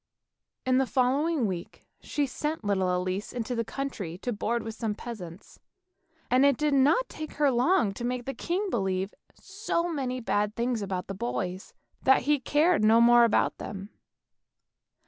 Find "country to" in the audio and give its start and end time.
3.63-4.33